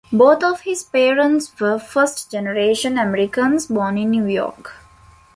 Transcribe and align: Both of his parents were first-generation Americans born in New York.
Both 0.11 0.43
of 0.43 0.61
his 0.61 0.81
parents 0.81 1.51
were 1.59 1.77
first-generation 1.77 2.97
Americans 2.97 3.67
born 3.67 3.99
in 3.99 4.09
New 4.09 4.25
York. 4.25 4.73